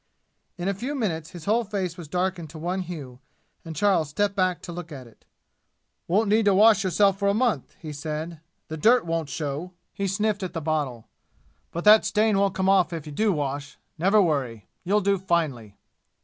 In 0.57 0.67
a 0.67 0.73
few 0.73 0.95
minutes 0.95 1.29
his 1.29 1.45
whole 1.45 1.63
face 1.63 1.95
was 1.95 2.07
darkened 2.07 2.49
to 2.49 2.57
one 2.57 2.79
hue, 2.79 3.19
and 3.63 3.75
Charles 3.75 4.09
stepped 4.09 4.35
back 4.35 4.59
to 4.63 4.71
look 4.71 4.91
at 4.91 5.05
it. 5.05 5.25
"Won't 6.07 6.27
need 6.27 6.45
to 6.45 6.55
wash 6.55 6.83
yourself 6.83 7.19
for 7.19 7.27
a 7.27 7.35
month!" 7.35 7.75
he 7.77 7.93
said. 7.93 8.39
"The 8.67 8.77
dirt 8.77 9.05
won't 9.05 9.29
show!" 9.29 9.73
He 9.93 10.07
sniffed 10.07 10.41
at 10.41 10.53
the 10.53 10.59
bottle. 10.59 11.07
"But 11.71 11.83
that 11.83 12.03
stain 12.03 12.39
won't 12.39 12.55
come 12.55 12.67
off 12.67 12.91
if 12.91 13.05
you 13.05 13.11
do 13.11 13.31
wash 13.31 13.77
never 13.99 14.19
worry! 14.19 14.67
You'll 14.83 15.01
do 15.01 15.19
finely." 15.19 15.77